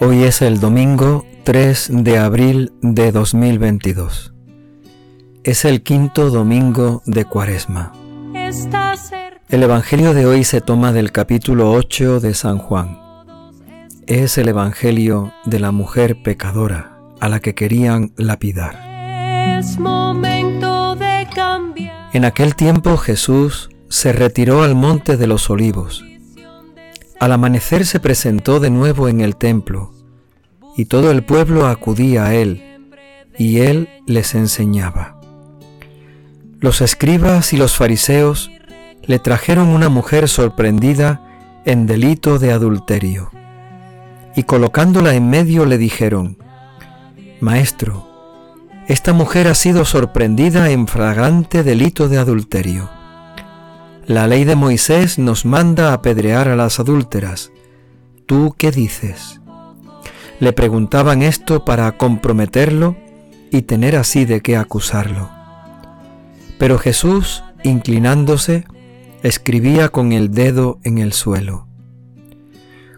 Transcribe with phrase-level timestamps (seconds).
[0.00, 4.33] Hoy es el domingo 3 de abril de 2022.
[5.44, 7.92] Es el quinto domingo de Cuaresma.
[9.50, 12.98] El Evangelio de hoy se toma del capítulo 8 de San Juan.
[14.06, 18.80] Es el Evangelio de la mujer pecadora a la que querían lapidar.
[22.14, 26.02] En aquel tiempo Jesús se retiró al monte de los olivos.
[27.20, 29.92] Al amanecer se presentó de nuevo en el templo
[30.74, 32.62] y todo el pueblo acudía a él,
[33.36, 35.13] y él les enseñaba.
[36.64, 38.50] Los escribas y los fariseos
[39.02, 41.20] le trajeron una mujer sorprendida
[41.66, 43.30] en delito de adulterio,
[44.34, 46.38] y colocándola en medio le dijeron,
[47.38, 48.08] Maestro,
[48.88, 52.88] esta mujer ha sido sorprendida en flagrante delito de adulterio.
[54.06, 57.52] La ley de Moisés nos manda apedrear a las adúlteras.
[58.24, 59.38] ¿Tú qué dices?
[60.40, 62.96] Le preguntaban esto para comprometerlo
[63.50, 65.43] y tener así de qué acusarlo.
[66.58, 68.64] Pero Jesús, inclinándose,
[69.22, 71.66] escribía con el dedo en el suelo.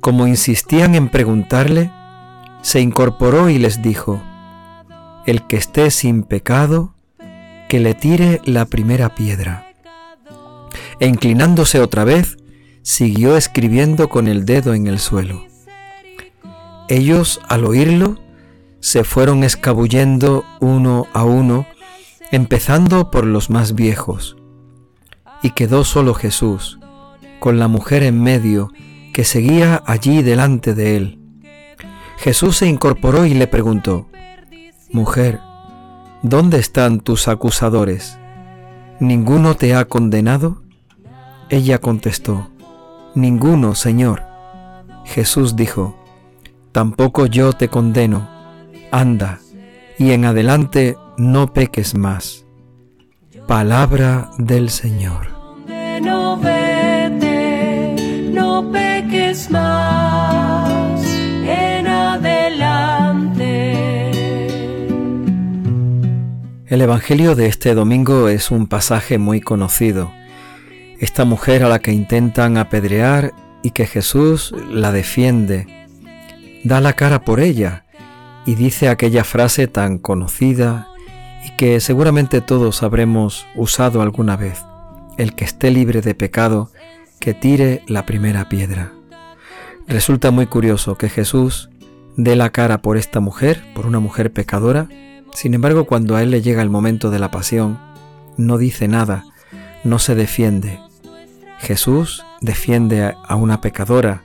[0.00, 1.90] Como insistían en preguntarle,
[2.62, 4.22] se incorporó y les dijo,
[5.26, 6.94] El que esté sin pecado,
[7.68, 9.66] que le tire la primera piedra.
[10.98, 12.36] E inclinándose otra vez,
[12.82, 15.44] siguió escribiendo con el dedo en el suelo.
[16.88, 18.18] Ellos, al oírlo,
[18.80, 21.66] se fueron escabullendo uno a uno,
[22.30, 24.36] empezando por los más viejos.
[25.42, 26.78] Y quedó solo Jesús,
[27.38, 28.70] con la mujer en medio,
[29.12, 31.18] que seguía allí delante de él.
[32.18, 34.06] Jesús se incorporó y le preguntó,
[34.92, 35.40] Mujer,
[36.22, 38.18] ¿dónde están tus acusadores?
[39.00, 40.62] ¿Ninguno te ha condenado?
[41.48, 42.50] Ella contestó,
[43.14, 44.22] Ninguno, Señor.
[45.04, 45.96] Jesús dijo,
[46.70, 48.28] tampoco yo te condeno.
[48.92, 49.40] Anda,
[49.98, 52.46] y en adelante no peques más.
[53.46, 55.28] Palabra del Señor.
[56.00, 56.40] No
[58.32, 61.02] no peques más
[61.44, 63.10] en adelante.
[66.66, 70.10] El Evangelio de este domingo es un pasaje muy conocido.
[71.00, 75.66] Esta mujer a la que intentan apedrear y que Jesús la defiende
[76.64, 77.84] da la cara por ella
[78.46, 80.89] y dice aquella frase tan conocida
[81.44, 84.64] y que seguramente todos habremos usado alguna vez,
[85.18, 86.70] el que esté libre de pecado,
[87.18, 88.92] que tire la primera piedra.
[89.86, 91.70] Resulta muy curioso que Jesús
[92.16, 94.88] dé la cara por esta mujer, por una mujer pecadora,
[95.32, 97.78] sin embargo cuando a él le llega el momento de la pasión,
[98.36, 99.24] no dice nada,
[99.84, 100.80] no se defiende.
[101.58, 104.22] Jesús defiende a una pecadora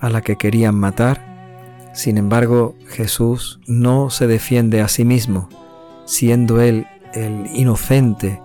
[0.00, 1.32] a la que querían matar
[1.92, 5.48] sin embargo, Jesús no se defiende a sí mismo,
[6.12, 8.38] siendo Él el inocente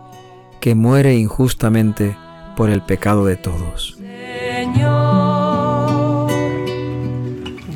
[0.62, 2.16] que muere injustamente
[2.56, 3.98] por el pecado de todos.
[3.98, 4.88] Señor,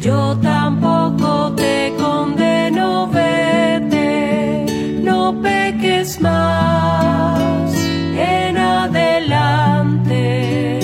[0.01, 4.65] yo tampoco te condeno, vete,
[5.03, 7.73] no peques más
[8.15, 10.79] en adelante.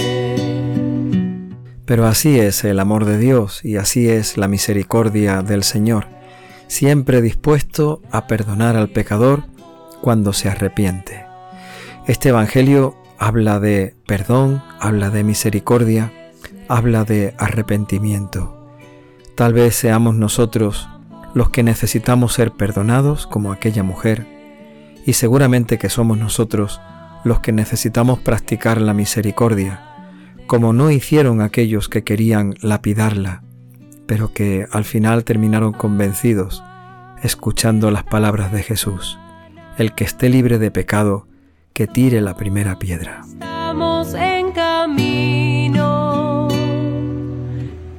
[1.85, 6.07] Pero así es el amor de Dios y así es la misericordia del Señor,
[6.67, 9.43] siempre dispuesto a perdonar al pecador
[10.01, 11.25] cuando se arrepiente.
[12.07, 16.11] Este Evangelio habla de perdón, habla de misericordia,
[16.67, 18.75] habla de arrepentimiento.
[19.35, 20.87] Tal vez seamos nosotros
[21.33, 24.25] los que necesitamos ser perdonados como aquella mujer,
[25.05, 26.81] y seguramente que somos nosotros
[27.23, 29.87] los que necesitamos practicar la misericordia
[30.47, 33.43] como no hicieron aquellos que querían lapidarla,
[34.07, 36.63] pero que al final terminaron convencidos,
[37.21, 39.19] escuchando las palabras de Jesús.
[39.77, 41.27] El que esté libre de pecado,
[41.73, 43.21] que tire la primera piedra.
[43.27, 46.47] Estamos en camino.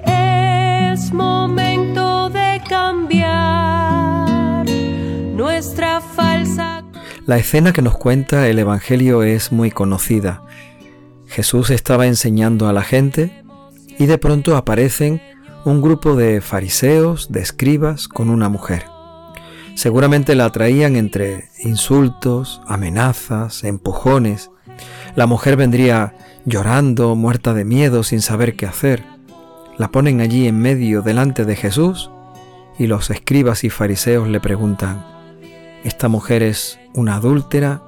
[0.05, 4.67] Es momento de cambiar
[5.35, 6.83] nuestra falsa.
[7.27, 10.43] La escena que nos cuenta el Evangelio es muy conocida
[11.29, 13.45] Jesús estaba enseñando a la gente
[13.99, 15.21] y de pronto aparecen
[15.69, 18.87] un grupo de fariseos, de escribas, con una mujer.
[19.75, 24.51] Seguramente la traían entre insultos, amenazas, empujones.
[25.15, 26.15] La mujer vendría
[26.47, 29.05] llorando, muerta de miedo, sin saber qué hacer.
[29.77, 32.11] La ponen allí en medio delante de Jesús
[32.79, 35.05] y los escribas y fariseos le preguntan,
[35.85, 37.83] ¿esta mujer es una adúltera?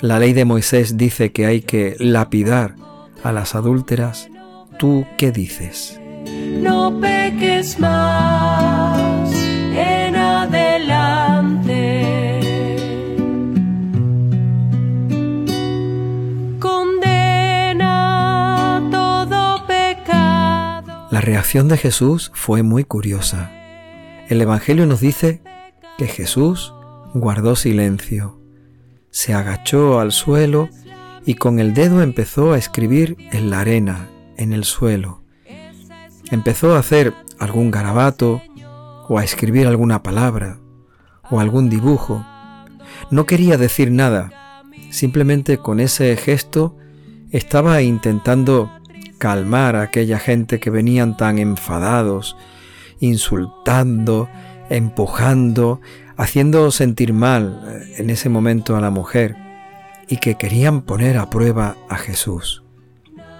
[0.00, 2.74] La ley de Moisés dice que hay que lapidar
[3.22, 4.30] a las adúlteras.
[4.78, 6.00] ¿Tú qué dices?
[6.60, 9.30] No peques más
[9.76, 11.58] en adelante.
[16.58, 17.86] Condena
[18.90, 21.08] todo pecado.
[21.10, 23.50] La reacción de Jesús fue muy curiosa.
[24.28, 25.42] El Evangelio nos dice
[25.96, 26.74] que Jesús
[27.14, 28.38] guardó silencio,
[29.10, 30.68] se agachó al suelo
[31.24, 35.17] y con el dedo empezó a escribir en la arena, en el suelo.
[36.30, 38.42] Empezó a hacer algún garabato
[39.08, 40.58] o a escribir alguna palabra
[41.30, 42.24] o algún dibujo.
[43.10, 44.30] No quería decir nada,
[44.90, 46.76] simplemente con ese gesto
[47.30, 48.70] estaba intentando
[49.18, 52.36] calmar a aquella gente que venían tan enfadados,
[53.00, 54.28] insultando,
[54.70, 55.80] empujando,
[56.16, 59.36] haciendo sentir mal eh, en ese momento a la mujer
[60.08, 62.64] y que querían poner a prueba a Jesús.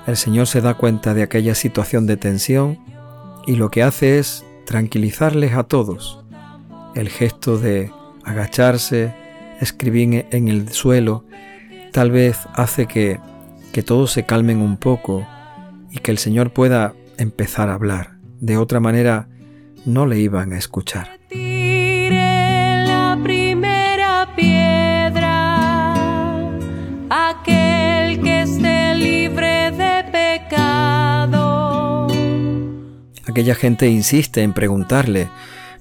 [0.08, 2.78] El Señor se da cuenta de aquella situación de tensión
[3.46, 6.24] y lo que hace es tranquilizarles a todos.
[6.94, 7.92] El gesto de
[8.24, 9.14] agacharse,
[9.60, 11.26] escribir en el suelo,
[11.92, 13.20] tal vez hace que,
[13.70, 15.26] que todos se calmen un poco
[15.90, 18.16] y que el Señor pueda empezar a hablar.
[18.40, 19.28] De otra manera,
[19.84, 21.17] no le iban a escuchar.
[33.38, 35.30] Aquella gente insiste en preguntarle,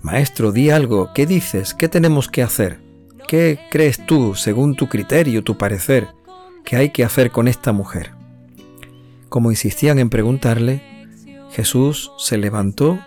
[0.04, 1.74] Maestro, di algo, ¿qué dices?
[1.74, 2.80] ¿Qué tenemos que hacer?
[3.28, 6.10] ¿Qué crees tú, según tu criterio, tu parecer,
[6.64, 8.12] que hay que hacer con esta mujer?
[9.28, 10.84] Como insistían en preguntarle,
[11.50, 13.00] Jesús se levantó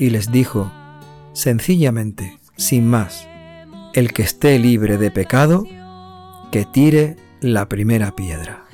[0.00, 0.72] y les dijo,
[1.32, 3.28] sencillamente, sin más,
[3.94, 5.62] el que esté libre de pecado,
[6.50, 8.64] que tire la primera piedra.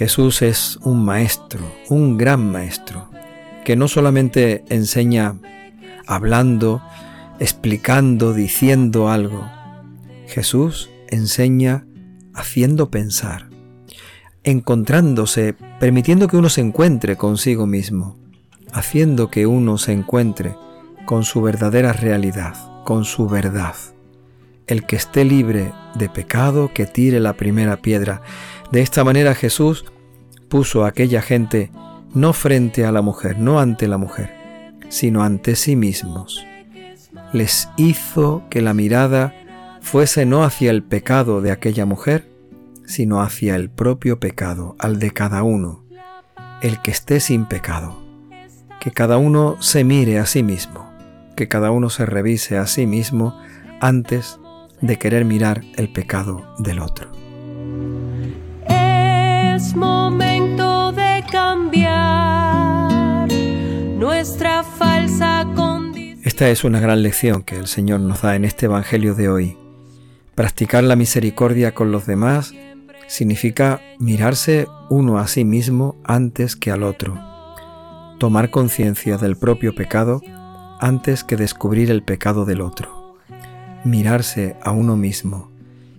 [0.00, 1.60] Jesús es un maestro,
[1.90, 3.10] un gran maestro,
[3.66, 5.36] que no solamente enseña
[6.06, 6.80] hablando,
[7.38, 9.46] explicando, diciendo algo.
[10.26, 11.84] Jesús enseña
[12.32, 13.50] haciendo pensar,
[14.42, 18.16] encontrándose, permitiendo que uno se encuentre consigo mismo,
[18.72, 20.56] haciendo que uno se encuentre
[21.04, 22.54] con su verdadera realidad,
[22.84, 23.74] con su verdad.
[24.70, 28.22] El que esté libre de pecado, que tire la primera piedra.
[28.70, 29.84] De esta manera Jesús
[30.48, 31.72] puso a aquella gente
[32.14, 34.32] no frente a la mujer, no ante la mujer,
[34.88, 36.46] sino ante sí mismos.
[37.32, 39.34] Les hizo que la mirada
[39.80, 42.30] fuese no hacia el pecado de aquella mujer,
[42.86, 45.84] sino hacia el propio pecado, al de cada uno,
[46.62, 48.00] el que esté sin pecado.
[48.78, 50.92] Que cada uno se mire a sí mismo,
[51.34, 53.36] que cada uno se revise a sí mismo
[53.80, 54.38] antes
[54.80, 57.10] de querer mirar el pecado del otro.
[58.68, 62.90] Es momento de cambiar
[63.96, 66.20] nuestra falsa condición.
[66.24, 69.56] Esta es una gran lección que el Señor nos da en este Evangelio de hoy.
[70.34, 72.54] Practicar la misericordia con los demás
[73.10, 77.18] significa mirarse uno a sí mismo antes que al otro,
[78.18, 80.22] tomar conciencia del propio pecado
[80.78, 82.99] antes que descubrir el pecado del otro,
[83.84, 85.50] mirarse a uno mismo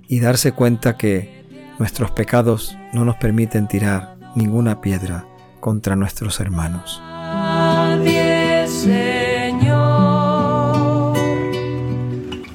[0.08, 1.46] y darse cuenta que
[1.80, 5.26] nuestros pecados no nos permiten tirar ninguna piedra
[5.60, 7.02] contra nuestros hermanos.
[7.04, 10.12] Nadie, Señor.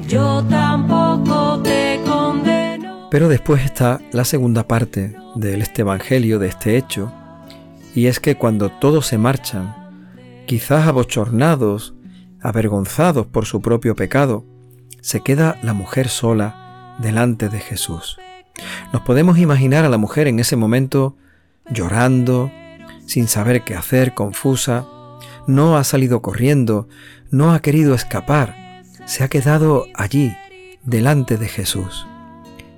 [0.06, 3.09] Yo tampoco te condeno.
[3.11, 7.12] Pero después está la segunda parte de este Evangelio, de este hecho,
[7.95, 9.75] y es que cuando todos se marchan,
[10.47, 11.95] quizás abochornados,
[12.40, 14.45] avergonzados por su propio pecado,
[15.00, 18.18] se queda la mujer sola delante de Jesús.
[18.92, 21.16] Nos podemos imaginar a la mujer en ese momento
[21.70, 22.50] llorando,
[23.06, 24.86] sin saber qué hacer, confusa,
[25.46, 26.88] no ha salido corriendo,
[27.30, 30.36] no ha querido escapar, se ha quedado allí,
[30.82, 32.06] delante de Jesús.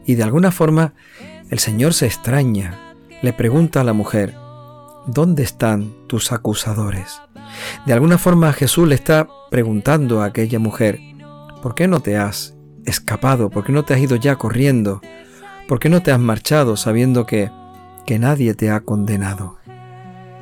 [0.04, 0.94] Y de alguna forma
[1.50, 2.78] el Señor se extraña,
[3.22, 4.34] le pregunta a la mujer,
[5.06, 7.20] ¿dónde están tus acusadores?
[7.86, 11.00] De alguna forma Jesús le está preguntando a aquella mujer,
[11.62, 13.50] ¿por qué no te has escapado?
[13.50, 15.00] ¿Por qué no te has ido ya corriendo?
[15.66, 17.50] ¿Por qué no te has marchado sabiendo que,
[18.06, 19.58] que nadie te ha condenado?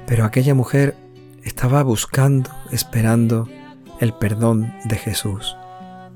[0.07, 0.97] Pero aquella mujer
[1.43, 3.49] estaba buscando, esperando
[4.01, 5.57] el perdón de Jesús.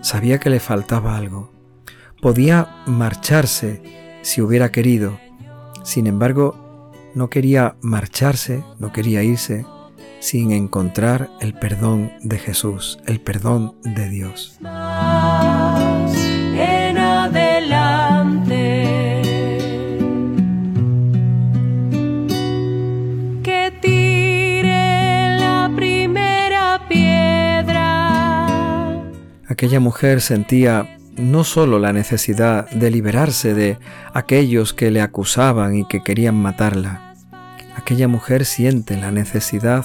[0.00, 1.52] Sabía que le faltaba algo.
[2.20, 3.82] Podía marcharse
[4.22, 5.18] si hubiera querido.
[5.82, 9.64] Sin embargo, no quería marcharse, no quería irse
[10.20, 14.58] sin encontrar el perdón de Jesús, el perdón de Dios.
[29.60, 33.76] Aquella mujer sentía no solo la necesidad de liberarse de
[34.14, 37.14] aquellos que le acusaban y que querían matarla,
[37.76, 39.84] aquella mujer siente la necesidad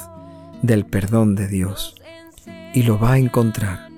[0.62, 1.96] del perdón de Dios
[2.74, 3.90] y lo va a encontrar.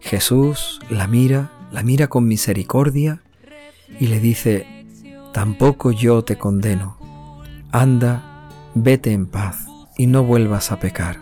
[0.00, 3.20] Jesús la mira, la mira con misericordia
[4.00, 4.86] y le dice,
[5.34, 6.96] tampoco yo te condeno,
[7.72, 9.66] anda, vete en paz
[9.98, 11.20] y no vuelvas a pecar.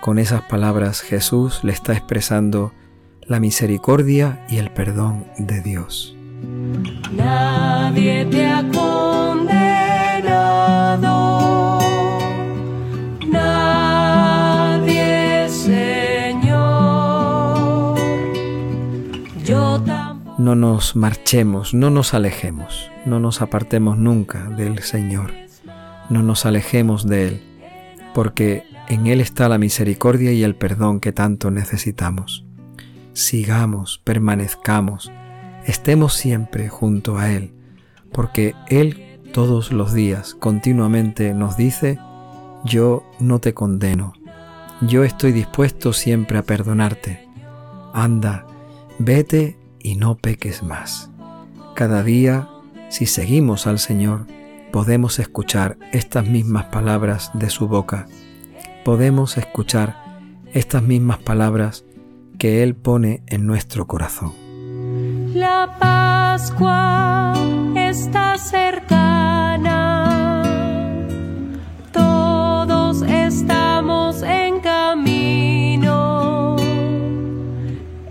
[0.00, 2.72] Con esas palabras Jesús le está expresando
[3.28, 6.16] la misericordia y el perdón de Dios.
[7.12, 9.48] Nadie te ha condenado.
[13.28, 14.94] Nadie,
[15.48, 16.84] Señor.
[19.44, 20.42] Yo tampoco.
[20.42, 25.32] No nos marchemos, no nos alejemos, no nos apartemos nunca del Señor,
[26.10, 27.42] no nos alejemos de Él,
[28.14, 32.43] porque en Él está la misericordia y el perdón que tanto necesitamos.
[33.14, 35.12] Sigamos, permanezcamos,
[35.66, 37.54] estemos siempre junto a Él,
[38.10, 42.00] porque Él todos los días continuamente nos dice,
[42.64, 44.14] yo no te condeno,
[44.80, 47.28] yo estoy dispuesto siempre a perdonarte.
[47.92, 48.46] Anda,
[48.98, 51.08] vete y no peques más.
[51.76, 52.48] Cada día,
[52.88, 54.26] si seguimos al Señor,
[54.72, 58.08] podemos escuchar estas mismas palabras de su boca.
[58.84, 60.02] Podemos escuchar
[60.52, 61.84] estas mismas palabras
[62.38, 64.32] que Él pone en nuestro corazón.
[65.34, 67.32] La Pascua
[67.76, 69.82] está cercana.
[71.92, 76.56] Todos estamos en camino.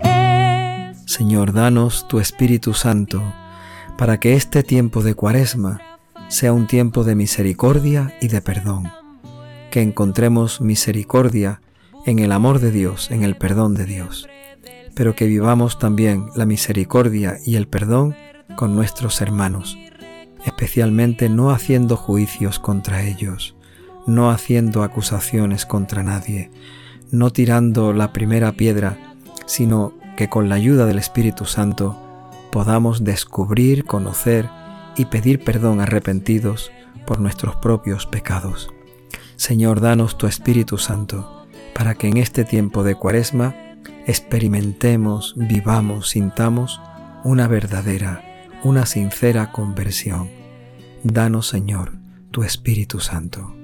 [0.02, 3.22] Es Señor, danos tu Espíritu Santo
[3.96, 5.80] para que este tiempo de Cuaresma
[6.28, 8.90] sea un tiempo de misericordia y de perdón,
[9.70, 11.60] que encontremos misericordia
[12.06, 14.28] en el amor de Dios, en el perdón de Dios,
[14.94, 18.14] pero que vivamos también la misericordia y el perdón
[18.56, 19.78] con nuestros hermanos,
[20.44, 23.56] especialmente no haciendo juicios contra ellos,
[24.06, 26.50] no haciendo acusaciones contra nadie,
[27.10, 28.98] no tirando la primera piedra,
[29.46, 31.98] sino que con la ayuda del Espíritu Santo
[32.52, 34.48] podamos descubrir, conocer
[34.96, 36.70] y pedir perdón arrepentidos
[37.06, 38.70] por nuestros propios pecados.
[39.36, 41.43] Señor, danos tu Espíritu Santo,
[41.74, 43.54] para que en este tiempo de Cuaresma
[44.06, 46.80] experimentemos, vivamos, sintamos
[47.24, 48.22] una verdadera,
[48.62, 50.30] una sincera conversión.
[51.02, 51.92] Danos, Señor,
[52.30, 53.54] tu Espíritu Santo.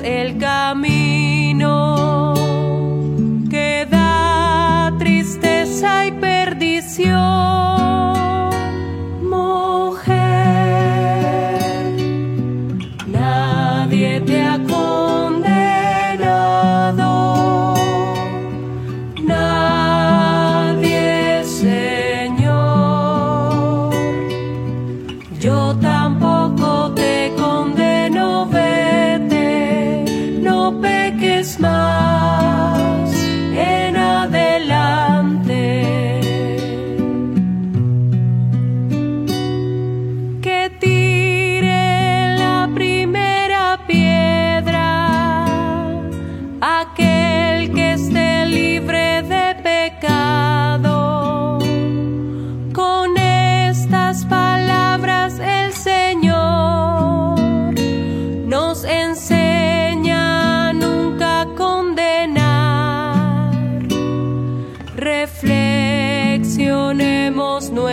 [0.00, 0.57] El camino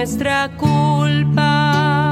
[0.05, 2.11] nuestra culpa.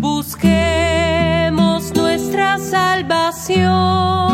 [0.00, 4.29] Busquemos nuestra salvación.